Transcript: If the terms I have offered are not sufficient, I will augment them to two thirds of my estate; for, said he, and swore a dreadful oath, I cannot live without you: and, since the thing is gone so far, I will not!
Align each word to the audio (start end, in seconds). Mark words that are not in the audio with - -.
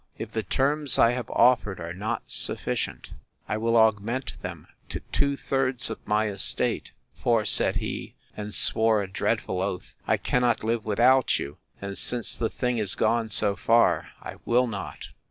If 0.17 0.31
the 0.31 0.41
terms 0.41 0.97
I 0.97 1.11
have 1.11 1.29
offered 1.29 1.79
are 1.79 1.93
not 1.93 2.23
sufficient, 2.25 3.11
I 3.47 3.57
will 3.57 3.77
augment 3.77 4.41
them 4.41 4.65
to 4.89 5.01
two 5.11 5.37
thirds 5.37 5.91
of 5.91 5.99
my 6.07 6.25
estate; 6.29 6.91
for, 7.13 7.45
said 7.45 7.75
he, 7.75 8.15
and 8.35 8.51
swore 8.51 9.03
a 9.03 9.07
dreadful 9.07 9.61
oath, 9.61 9.93
I 10.07 10.17
cannot 10.17 10.63
live 10.63 10.85
without 10.85 11.37
you: 11.37 11.59
and, 11.79 11.95
since 11.99 12.35
the 12.35 12.49
thing 12.49 12.79
is 12.79 12.95
gone 12.95 13.29
so 13.29 13.55
far, 13.55 14.09
I 14.23 14.37
will 14.43 14.65
not! 14.65 15.09